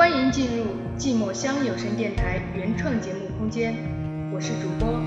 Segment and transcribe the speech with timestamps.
[0.00, 0.64] 欢迎进入
[0.96, 3.74] 寂寞乡有声电台原创节目空间，
[4.32, 4.98] 我是主播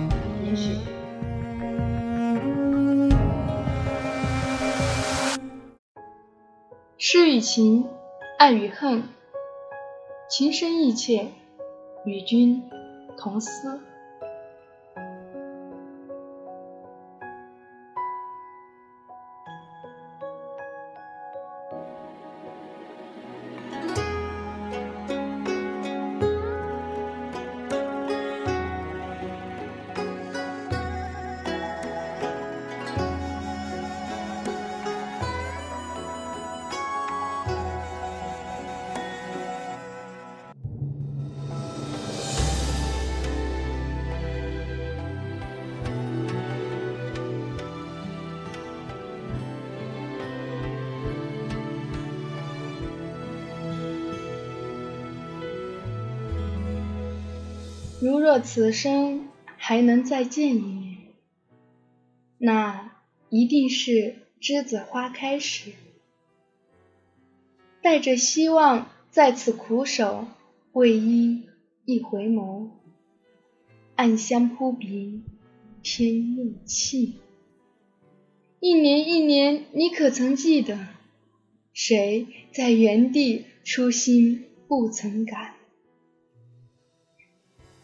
[0.46, 0.78] 允许。
[7.00, 7.88] 诗与情，
[8.38, 9.02] 爱与恨，
[10.30, 11.32] 情深意切，
[12.06, 12.62] 与君
[13.18, 13.82] 同思。
[58.04, 60.98] 如若此生还能再见一面，
[62.38, 62.92] 那
[63.30, 65.72] 一定是栀子花开时。
[67.82, 70.28] 带着希望在此苦守，
[70.74, 71.44] 为伊
[71.86, 72.72] 一回眸，
[73.96, 75.22] 暗香扑鼻，
[75.82, 77.14] 添又气。
[78.60, 80.90] 一年一年，你可曾记得，
[81.72, 85.56] 谁在原地初心不曾改？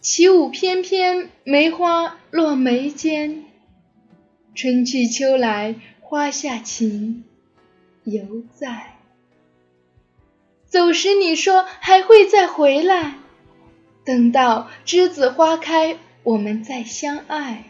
[0.01, 3.43] 起舞翩翩，梅花落眉间。
[4.55, 7.25] 春去秋来，花下情
[8.05, 8.95] 犹在。
[10.67, 13.15] 走时你说还会再回来，
[14.05, 17.65] 等到栀子花开，我们再相爱。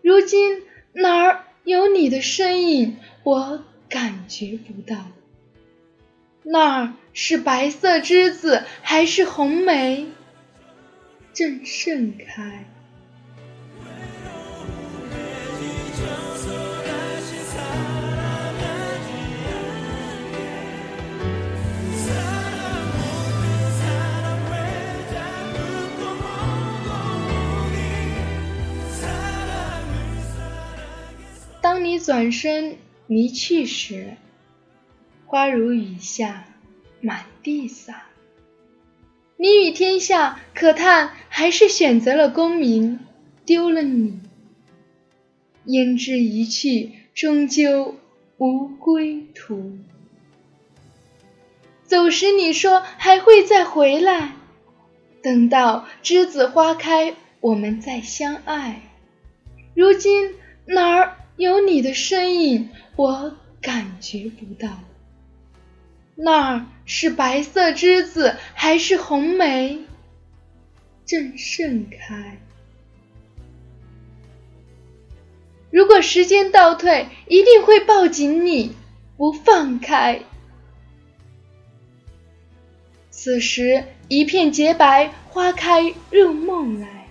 [0.00, 0.62] 如今
[0.94, 2.96] 哪儿有你的身影？
[3.22, 4.96] 我感觉不到。
[6.42, 10.06] 那儿是白色栀子，还是红梅？
[11.34, 12.64] 正盛开。
[31.60, 32.76] 当你转身
[33.08, 34.16] 离去时，
[35.26, 36.44] 花如雨下，
[37.00, 38.04] 满地洒。
[39.36, 43.00] 你与天下，可叹还是选择了功名，
[43.44, 44.20] 丢了你。
[45.66, 47.96] 胭脂一去，终究
[48.38, 49.76] 无归途。
[51.82, 54.36] 走时你说还会再回来，
[55.24, 58.82] 等到栀子花开，我们再相爱。
[59.74, 60.34] 如今
[60.66, 62.68] 哪儿有你的身影？
[62.94, 64.68] 我感觉不到。
[66.14, 69.80] 那儿是白色栀子，还是红梅
[71.04, 72.38] 正盛开？
[75.70, 78.74] 如果时间倒退，一定会抱紧你，
[79.16, 80.20] 不放开。
[83.10, 87.08] 此时一片洁白，花开入梦来，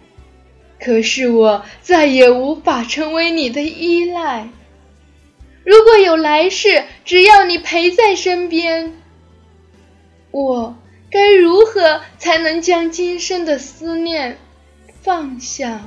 [0.80, 4.48] 可是我再也无法成为你的依赖。
[5.66, 8.94] 如果有来世，只要你陪在身边，
[10.32, 10.76] 我
[11.14, 14.40] 该如何才能将今生的思念
[15.04, 15.80] 放下？